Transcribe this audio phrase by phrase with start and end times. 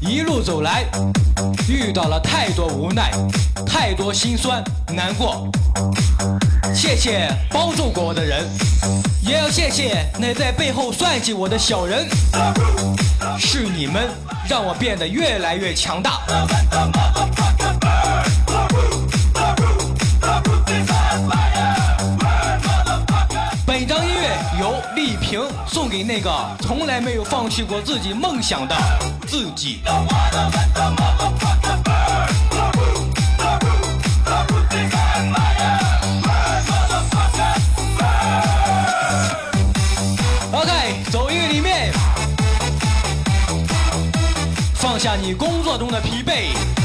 [0.00, 0.84] 一路走来，
[1.66, 3.10] 遇到了太多无奈，
[3.64, 5.50] 太多心酸难过。
[6.74, 8.46] 谢谢帮助过我的人，
[9.22, 12.06] 也要谢谢那在背后算计我的小人。
[13.40, 14.10] 是你们
[14.46, 16.20] 让我变得越来越强大。
[23.66, 28.76] 本张音乐由丽萍送给那个从来没有放弃过自己梦想的
[29.26, 29.80] 自己。
[45.00, 46.79] 下你工作中的疲惫。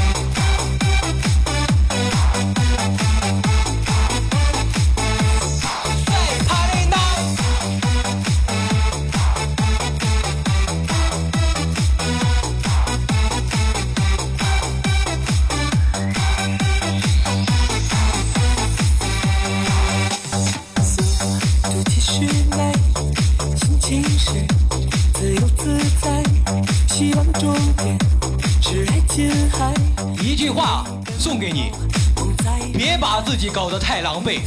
[33.46, 34.40] 别把自己搞得太狼狈。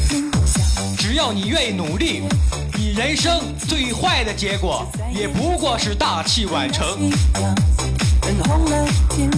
[0.98, 2.24] 只要你愿意努力，
[2.78, 6.86] 你人生最坏的结果也不过是大器晚成。
[7.00, 7.56] 夕阳
[8.22, 9.32] 染红了天，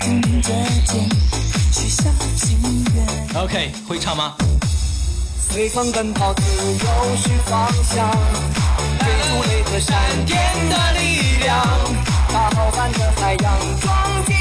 [0.00, 0.50] 紧盯着
[0.86, 1.08] 肩，
[1.72, 2.04] 许下
[2.36, 2.58] 心
[2.94, 3.42] 愿。
[3.42, 4.34] OK，会唱吗？
[5.50, 8.10] 随风奔跑，自由是方向，
[9.00, 10.38] 追逐雷和闪电
[10.70, 11.60] 的力量，
[12.32, 14.34] 把浩瀚的海洋装进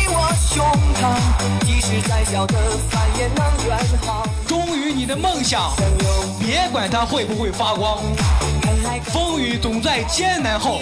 [1.91, 2.55] 是再小的
[2.89, 5.73] 帆也能远航忠于你的梦想，
[6.39, 7.97] 别管它会不会发光。
[9.07, 10.79] 风雨总在艰难后，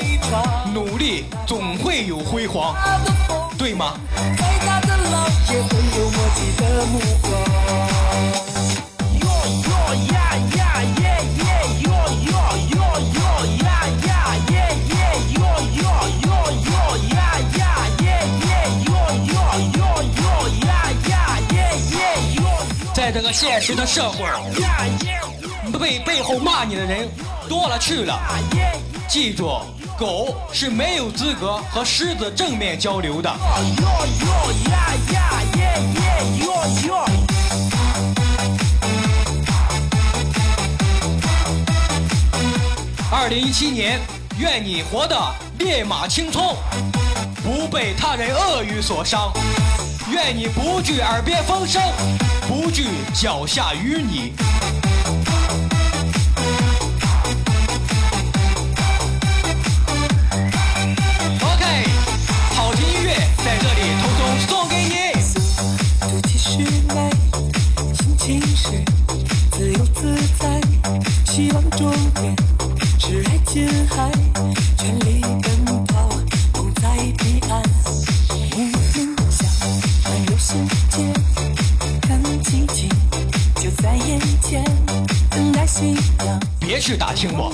[0.72, 2.76] 努力总会有辉煌，
[3.58, 3.96] 对吗？
[4.38, 8.49] 再大的浪也会有默契的目光。
[23.32, 24.26] 现实的社会，
[25.80, 27.08] 背背后骂你的人
[27.48, 28.20] 多了去了。
[29.08, 29.62] 记住，
[29.98, 33.30] 狗是没有资格和狮子正面交流的。
[43.12, 44.00] 二零一七年，
[44.38, 45.16] 愿你活得
[45.60, 46.56] 烈马青葱，
[47.44, 49.32] 不被他人恶语所伤。
[50.12, 51.82] 愿你不惧耳边风声，
[52.48, 54.34] 不惧脚下淤泥。
[86.90, 87.54] 去打听我，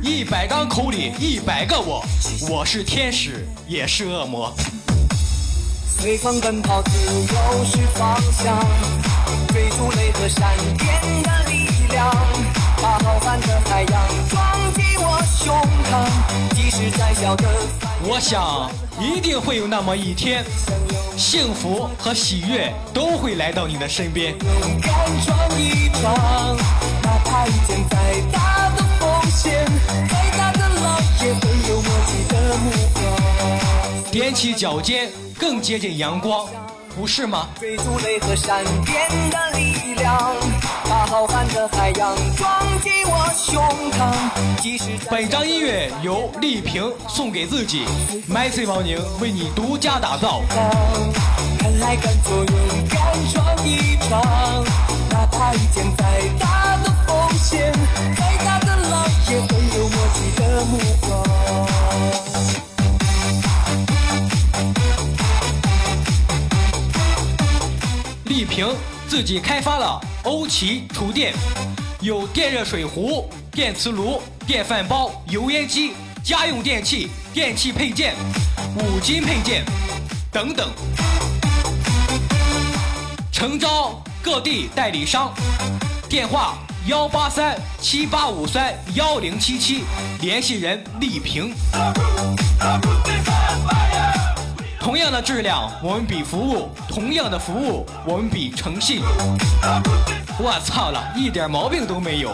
[0.00, 2.02] 一百张口里一百个我，
[2.48, 4.50] 我是天使也是恶魔。
[6.00, 8.58] 随风奔跑，自由是方向，
[9.48, 12.10] 追逐雷和闪电的力量，
[12.80, 15.54] 把浩瀚的海洋装进我胸
[15.90, 16.08] 膛，
[16.54, 17.44] 即使再小的
[18.18, 20.42] 想一定会有那么一天，
[21.14, 24.34] 幸福和喜悦都会来到你的身边。
[24.38, 24.94] 勇敢
[25.26, 26.35] 闯一闯，
[34.36, 36.46] 起脚尖，更接近阳光，
[36.94, 37.48] 不是吗？
[37.58, 40.36] 追逐雷和闪电的力量，
[40.84, 47.86] 把浩瀚的海洋装进我胸膛，即使再本张音乐由丽萍送给自己
[48.30, 50.42] ，Macy 王宁为你独家打造。
[51.58, 52.54] 看来敢做勇
[52.90, 53.00] 敢
[53.32, 54.22] 闯一闯，
[55.08, 56.04] 哪怕遇见再
[56.38, 57.72] 大的风险，
[58.14, 59.48] 再大的浪也会
[59.78, 62.35] 有默契的目光。
[68.36, 68.68] 丽萍
[69.08, 71.32] 自己开发了欧奇厨电，
[72.02, 78.14] 有电热水壶、电磁炉、电饭煲、油烟机、家用电器、电器配件，
[78.76, 79.64] 五金配件
[80.30, 80.68] 等等。
[83.32, 85.32] 诚招各地代理商，
[86.06, 89.84] 电话幺八三七八五三幺零七七，
[90.20, 91.54] 联系人丽萍。
[94.78, 99.02] 同样的质量，我们比服务；同样的服务，我们比诚信。
[100.38, 102.30] 我操了，一点毛病都没有。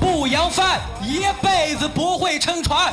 [0.00, 2.92] 不扬帆，一辈子不会撑船。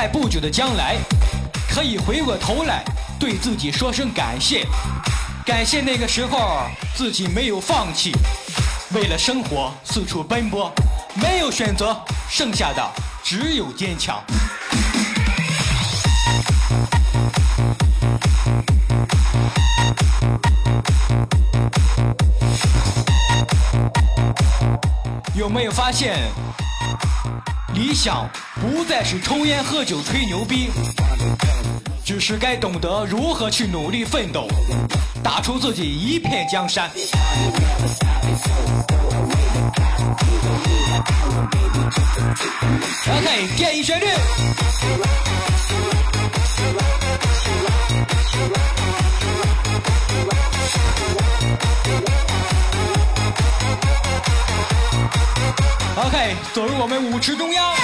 [0.00, 0.96] 在不久的将来，
[1.68, 2.82] 可以回过头来
[3.18, 4.66] 对自己说声感谢，
[5.44, 6.62] 感谢那个时候
[6.94, 8.10] 自己没有放弃，
[8.94, 10.72] 为了生活四处奔波，
[11.16, 11.94] 没有选择，
[12.30, 12.82] 剩下的
[13.22, 14.24] 只有坚强。
[25.34, 26.16] 有没有发现，
[27.80, 28.28] 理想
[28.60, 30.68] 不再是抽烟喝酒吹牛逼，
[32.04, 34.46] 只是该懂得如何去努力奋斗，
[35.24, 36.90] 打出自己一片江山。
[43.08, 44.04] OK，建议旋律。
[56.02, 57.74] OK，走入我们舞池中央。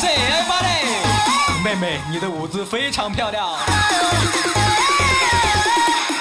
[0.00, 0.82] Say everybody，
[1.62, 3.48] 妹妹，你的舞姿非常漂亮。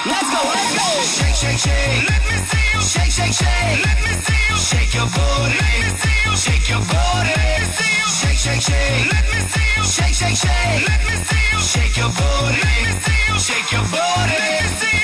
[0.05, 0.83] Let's go, let's go。
[1.03, 2.05] Shake, shake, shake.
[2.07, 2.81] Let me see you.
[2.81, 3.81] Shake, shake, shake.
[3.83, 4.57] Let me see you.
[4.57, 5.57] Shake your booty.
[5.57, 6.35] Let me see you.
[6.37, 7.33] Shake your booty.
[7.33, 8.05] Let me see you.
[8.19, 9.11] Shake, shake, shake.
[9.11, 9.83] Let me see you.
[9.83, 10.87] Shake, shake, shake.
[10.87, 11.36] Let me see you.
[11.59, 13.39] Shake your booty.
[13.39, 14.96] Shake your booty.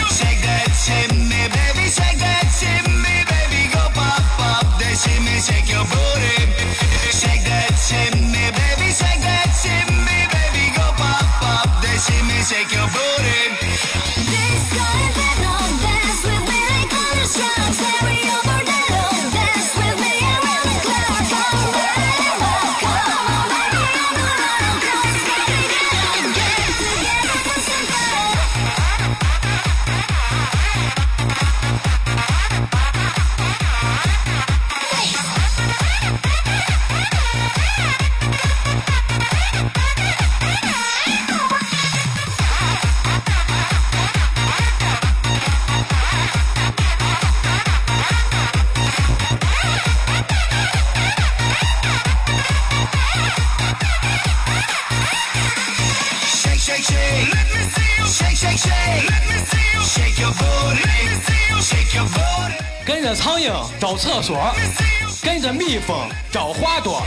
[66.82, 67.04] 朵，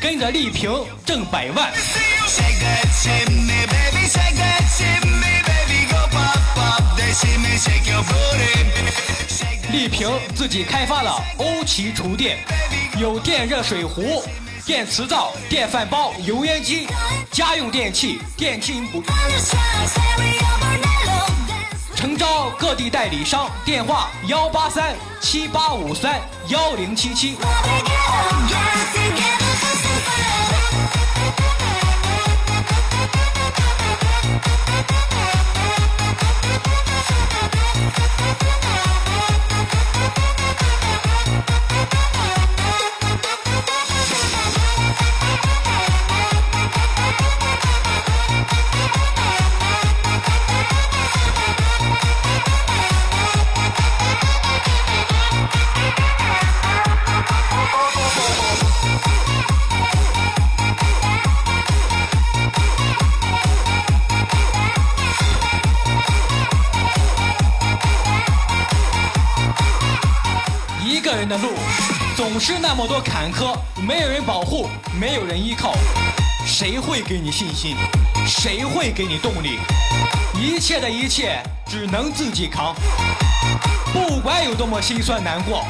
[0.00, 0.70] 跟着丽萍
[1.04, 1.72] 挣百万。
[9.72, 12.38] 丽萍自己开发了欧奇厨电，
[12.98, 14.22] 有电热水壶、
[14.64, 16.86] 电磁灶、电饭煲、油烟机、
[17.30, 19.02] 家用电器、电器不。
[22.02, 27.36] 诚招各地代理商，电话幺八三七八五三幺零七七。
[72.14, 74.68] 总是那么多坎坷，没有人保护，
[75.00, 75.74] 没有人依靠，
[76.46, 77.76] 谁会给你信心？
[78.26, 79.58] 谁会给你动力？
[80.38, 82.74] 一切的一切只能自己扛，
[83.92, 85.64] 不管有多么心酸难过，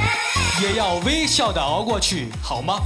[0.60, 2.80] 也要微笑的熬过去，好吗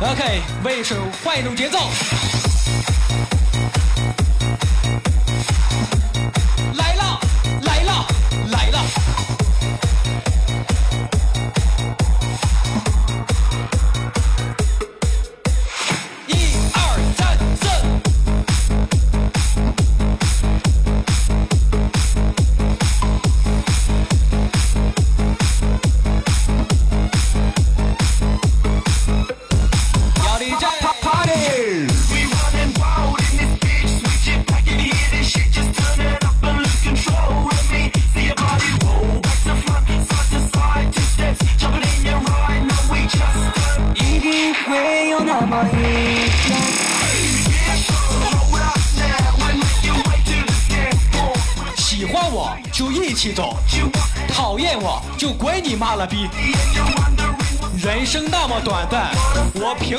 [0.00, 1.78] ？OK，为首换一种节奏。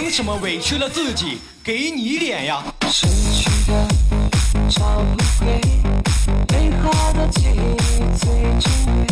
[0.07, 2.63] 凭什么委屈了自己给你脸呀？
[2.89, 3.85] 失去的
[4.69, 5.59] 找不回，
[6.47, 7.75] 美好的记忆
[8.17, 9.05] 最珍贵。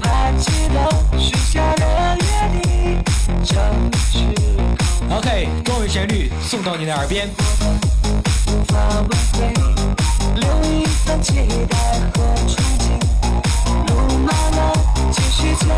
[0.00, 3.04] 还记得许下的约定，
[3.44, 3.60] 正
[4.10, 4.24] 是
[5.14, 7.28] OK，中文旋律送到你的耳边。
[8.46, 9.52] 无法挽回，
[10.36, 11.34] 留一份期
[11.68, 11.76] 待
[12.14, 12.84] 和憧憬。
[13.88, 14.72] 路漫了，
[15.12, 15.68] 继续前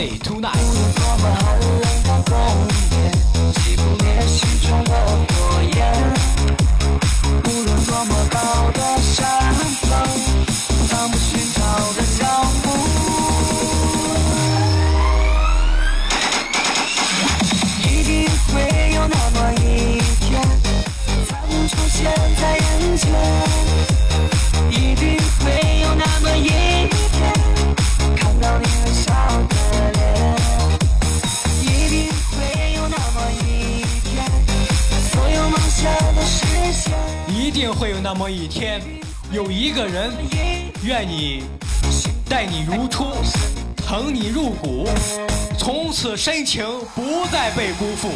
[0.00, 0.59] Say tonight，
[46.02, 46.64] 此深情
[46.94, 48.08] 不再被辜负。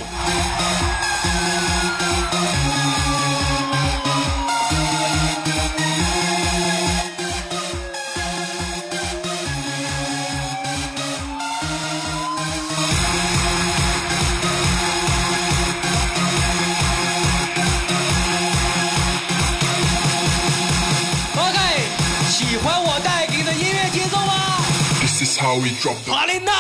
[21.37, 21.59] OK，
[22.31, 24.65] 喜欢我带给你的音乐节奏吗
[25.03, 26.54] This is how we drop the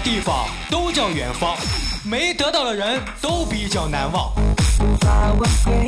[0.00, 1.56] 地方都叫远方，
[2.04, 4.32] 没得到的人都比较难忘。
[4.80, 5.86] 无法挽回，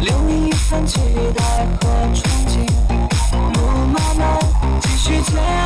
[0.00, 1.00] 留你一份期
[1.34, 1.42] 待
[1.80, 2.66] 和憧憬。
[3.54, 4.38] 路漫漫，
[4.82, 5.61] 继续前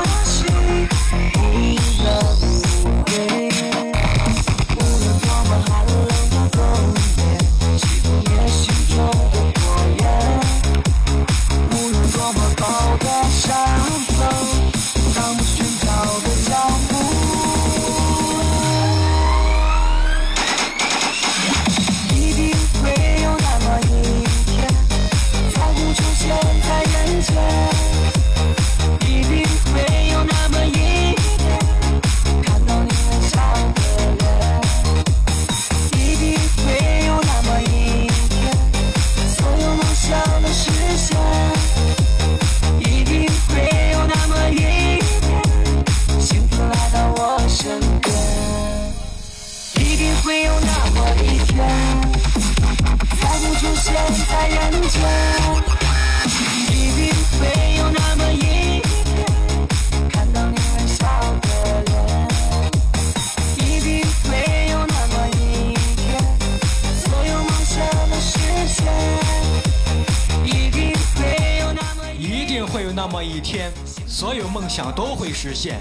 [73.09, 73.71] 那么一天，
[74.05, 75.79] 所有梦想都会实现。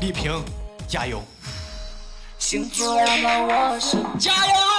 [0.00, 0.42] 丽萍，
[0.88, 1.22] 加油！
[2.38, 4.02] 幸福来到我身。
[4.18, 4.73] 加油！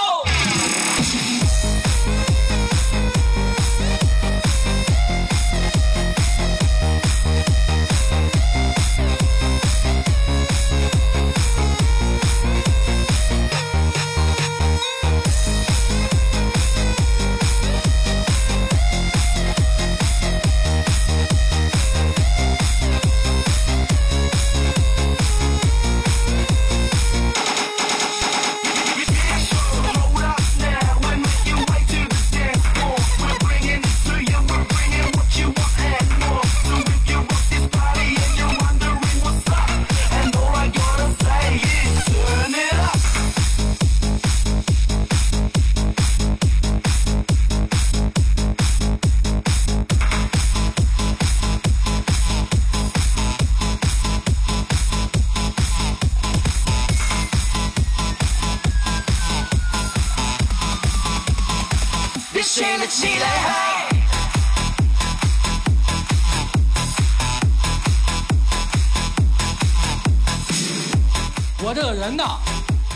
[72.06, 72.38] 人呐，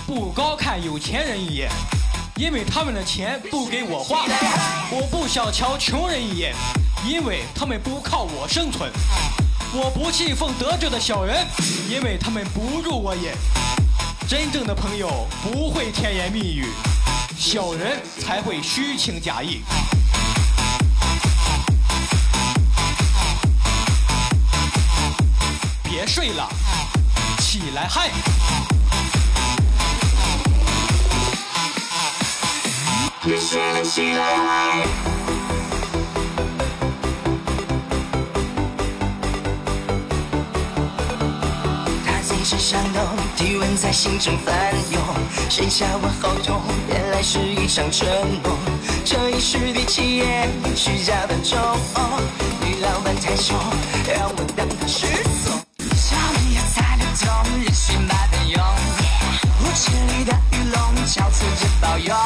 [0.06, 1.68] 不高看有钱人一眼，
[2.36, 4.24] 因为他们的钱不给我花；
[4.88, 6.54] 我不小瞧穷人一眼，
[7.04, 8.88] 因为他们不靠我生存；
[9.72, 11.44] 我不信奉得志的小人，
[11.88, 13.34] 因为他们不入我眼。
[14.28, 16.66] 真正的朋友不会甜言蜜语，
[17.36, 19.62] 小人才会虚情假意。
[25.82, 26.48] 别睡了，
[27.40, 28.10] 起来嗨！
[33.22, 34.24] 别睡了，起来！
[42.02, 43.02] 嗨他最是煽动，
[43.36, 45.02] 体温在心中翻涌，
[45.50, 48.08] 剩下问候中，原来是一场承
[48.42, 48.56] 诺。
[49.04, 51.58] 这一世的企业，虚假的钟，
[52.64, 53.54] 女老板太凶，
[54.08, 55.06] 让我当她失
[55.44, 55.60] 踪。
[55.94, 57.28] 小妹要猜得懂，
[57.62, 58.64] 人血马的用，
[59.60, 62.16] 五千里的鱼龙，交错着抱拥，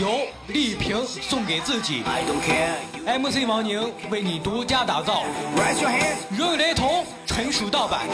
[0.00, 2.02] 由丽萍送给自己
[2.42, 5.24] care,，MC 王宁为你独家打造
[6.30, 8.08] 如有雷同，纯属盗版。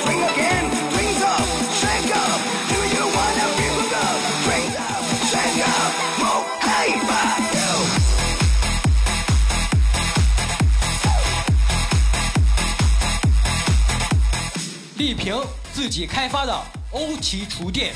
[14.97, 15.41] 丽萍
[15.73, 17.95] 自己开发的欧奇厨电，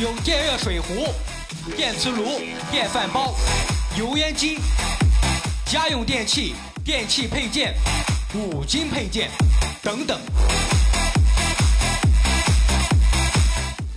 [0.00, 1.08] 有电热水壶、
[1.76, 3.34] 电磁炉、电饭煲、
[3.96, 4.58] 油烟机、
[5.66, 6.54] 家用电器、
[6.84, 7.74] 电器配件、
[8.34, 9.30] 五金配件
[9.82, 10.20] 等等。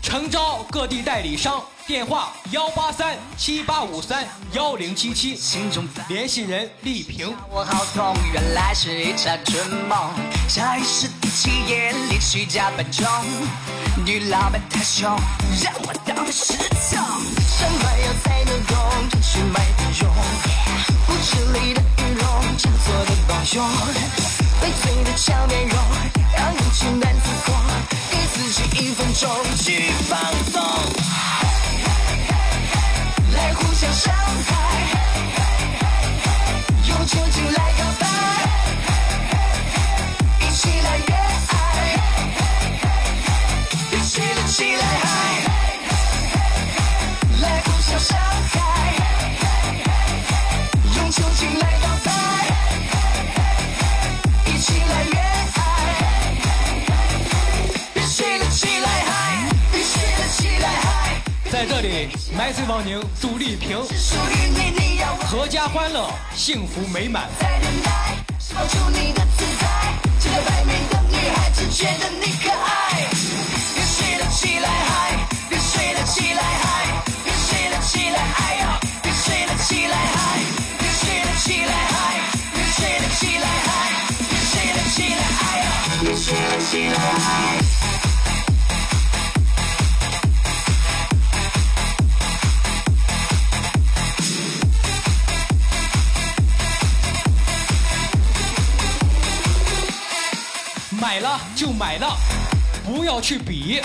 [0.01, 7.35] 诚招各地代理商电话幺八三七八五三幺零七七，心中联系人丽萍。
[7.49, 10.11] 我好痛，原来是一场春梦。
[10.47, 13.25] 下雨时的企业里虚假扮装，
[13.97, 15.07] 女老板太凶，
[15.61, 16.99] 让我当了失踪。
[17.47, 18.75] 什么药才能懂？
[19.11, 19.59] 真是没
[20.01, 20.11] 用。
[21.05, 22.25] 不吃力的羽绒，
[22.57, 23.69] 讲座的帮佣，
[24.59, 25.77] 被催的俏面容，
[26.35, 27.53] 让人情难自控。
[28.09, 30.19] 给自己一分钟去放
[30.51, 30.61] 纵，
[62.35, 67.29] 这里，MC 王宁祝丽萍属于你，你要我阖家欢乐，幸福美满。
[86.71, 86.97] 起来，
[101.55, 102.17] 就买了，
[102.85, 103.81] 不要去比；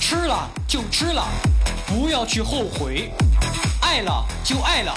[0.00, 1.26] 吃了就吃了，
[1.86, 3.10] 不要去后悔；
[3.80, 4.94] 爱了就爱了，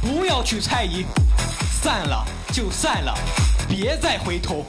[0.00, 1.04] 不要去猜疑；
[1.82, 3.14] 散了就散了，
[3.68, 4.64] 别再回头。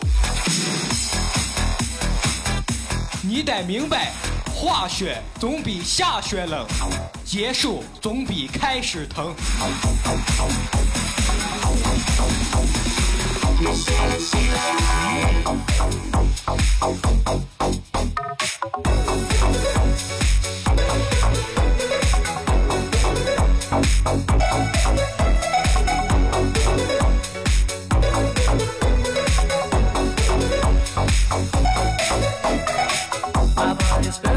[3.22, 4.12] 你得明白，
[4.54, 6.66] 化雪总比下雪冷，
[7.26, 9.36] 结束总比开始疼。
[13.60, 14.15] OK，好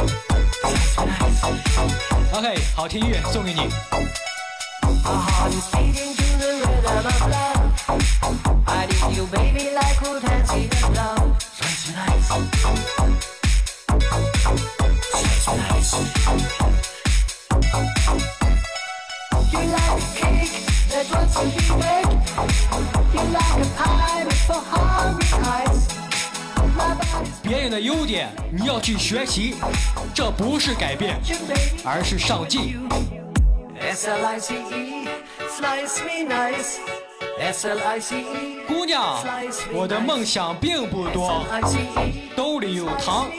[0.00, 0.27] Our
[5.04, 8.64] heart is beating to the rhythm of love.
[8.66, 9.98] I need you, baby, like
[27.48, 29.54] 别人的优点，你要去学习，
[30.14, 31.18] 这不是改变，
[31.82, 32.78] 而是上进。
[38.66, 39.24] 姑娘，
[39.72, 41.42] 我的梦想并不多，
[42.36, 43.30] 兜里有糖，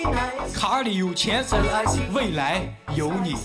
[0.56, 1.45] 卡里有钱，
[2.12, 2.63] 未来
[2.95, 3.36] 有你。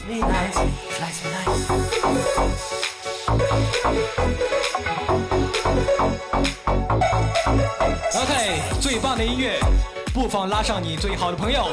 [8.14, 9.60] OK，最棒的音乐。
[10.14, 11.66] 不妨拉上你最好的朋友。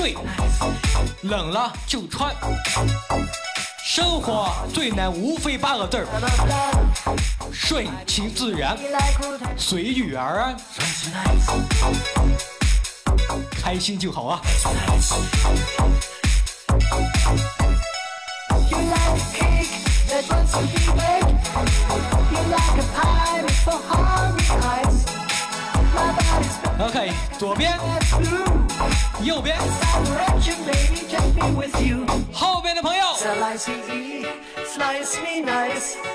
[0.00, 0.16] 睡，
[1.24, 2.34] 冷了就穿。
[3.84, 6.06] 生活最难，无非八个字儿：
[7.52, 8.78] 顺其自然，
[9.58, 10.56] 随遇而安，
[13.62, 14.40] 开心就好啊。
[26.78, 27.78] OK，左边。
[29.22, 32.06] 右边，Time for action, baby, just be with you.
[32.32, 33.04] 后边的朋友。
[33.14, 34.26] S L I C E,
[34.66, 36.10] slice me nice.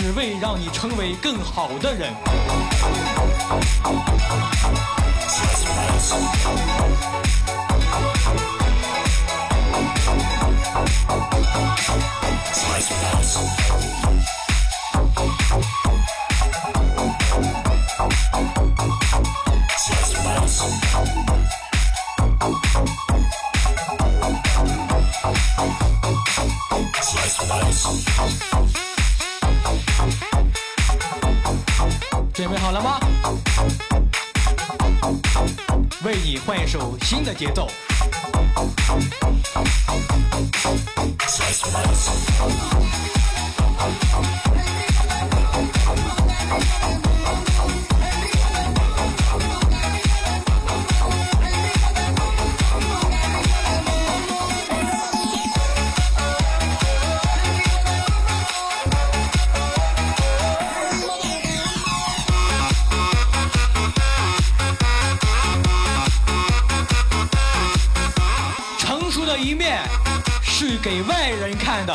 [0.00, 2.14] 只为让你成为更好的人。
[37.08, 37.87] 新的节奏。
[70.88, 71.94] 给外人看的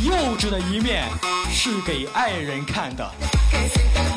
[0.00, 1.02] 幼稚的一面
[1.50, 4.15] 是给爱人看的。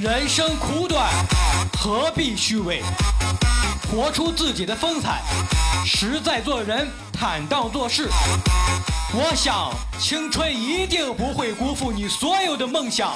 [0.00, 1.12] 人生苦短
[1.78, 2.82] 何必虚伪？
[3.92, 5.20] 活出自己的风采
[5.84, 8.08] 实在做人坦荡做事。
[9.12, 13.12] 我想青春一定不会辜负你所有的梦想。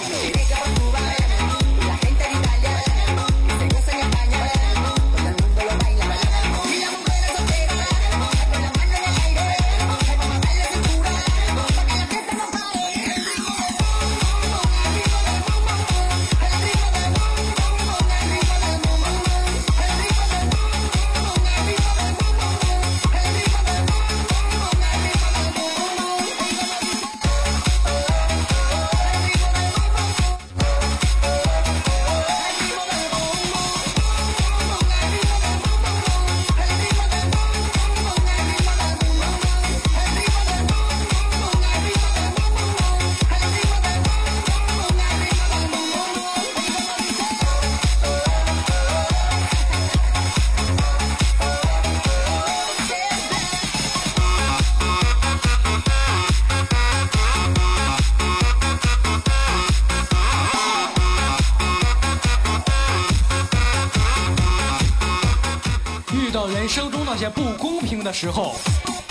[68.04, 68.54] 的时候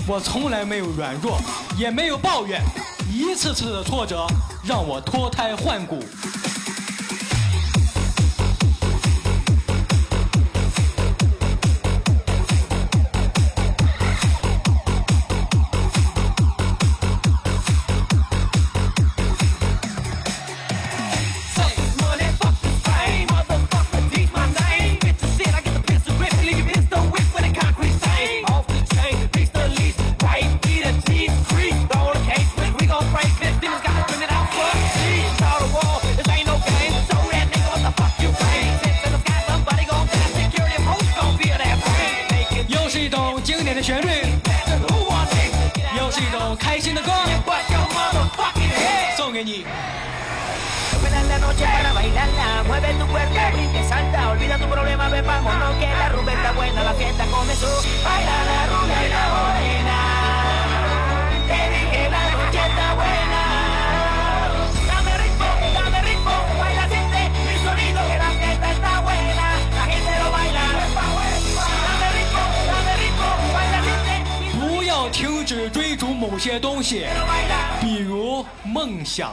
[0.08, 1.40] 我从来没有软弱
[1.76, 2.62] 也没有抱怨
[3.12, 4.28] 一次次的挫折
[4.64, 6.00] 让我脱胎换骨。
[43.04, 44.08] 一种经典的旋律，
[45.98, 47.12] 又是一种开心的歌，
[49.18, 49.66] 送给你。
[75.10, 77.06] 停止追逐某些东西
[77.82, 79.32] 比如梦想。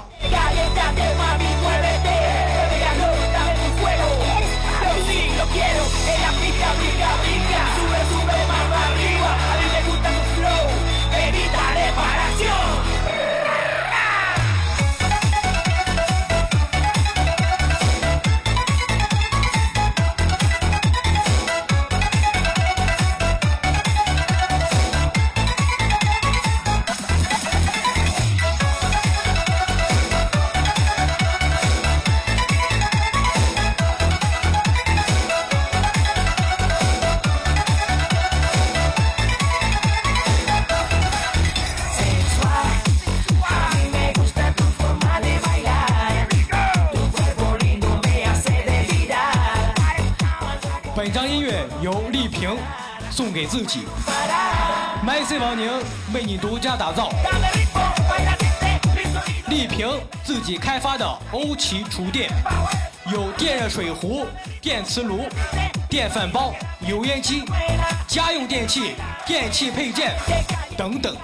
[53.33, 53.87] 给自己，
[55.05, 55.71] 麦 C 王宁
[56.13, 57.11] 为你独家打造。
[59.49, 59.89] 丽萍
[60.25, 62.31] 自己开发的欧奇厨电，
[63.13, 64.27] 有电热水壶、
[64.61, 65.27] 电磁炉、
[65.89, 67.45] 电饭煲、油烟机、
[68.09, 68.95] 家用电器、
[69.27, 70.15] 电器配件
[70.77, 71.17] 等等，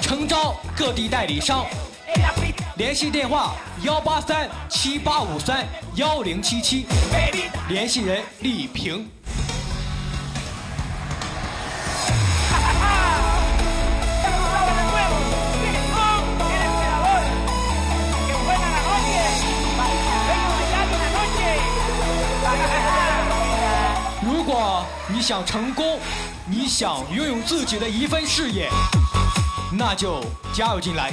[0.00, 1.66] 诚招各地代理商，
[2.76, 5.66] 联系电话：幺八三七八五三。
[5.98, 6.86] 幺零七七，
[7.68, 9.04] 联系人李平。
[24.22, 25.98] 如果你想成功，
[26.46, 28.70] 你想拥有自己的一份事业，
[29.72, 30.22] 那就
[30.54, 31.10] 加入进来。